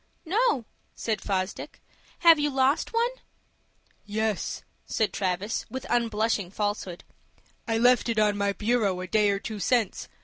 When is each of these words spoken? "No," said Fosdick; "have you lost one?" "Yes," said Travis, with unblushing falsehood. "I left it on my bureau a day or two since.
"No," 0.25 0.65
said 0.95 1.21
Fosdick; 1.21 1.79
"have 2.21 2.39
you 2.39 2.49
lost 2.49 2.91
one?" 2.91 3.11
"Yes," 4.03 4.63
said 4.87 5.13
Travis, 5.13 5.67
with 5.69 5.85
unblushing 5.91 6.49
falsehood. 6.49 7.03
"I 7.67 7.77
left 7.77 8.09
it 8.09 8.17
on 8.17 8.35
my 8.35 8.53
bureau 8.53 8.99
a 9.01 9.05
day 9.07 9.29
or 9.29 9.37
two 9.37 9.59
since. 9.59 10.07